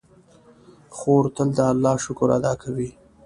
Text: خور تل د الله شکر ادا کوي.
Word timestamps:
خور 0.95 1.23
تل 1.35 1.49
د 1.57 1.59
الله 1.71 1.95
شکر 2.05 2.27
ادا 2.37 2.53
کوي. 2.61 2.89